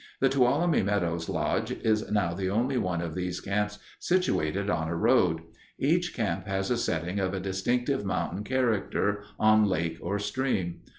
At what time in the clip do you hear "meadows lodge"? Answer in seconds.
0.83-1.69